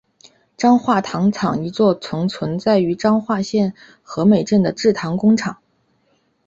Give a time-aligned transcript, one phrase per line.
[0.57, 5.61] 彰化糖厂一座曾存在于彰化县和美镇的制糖工厂。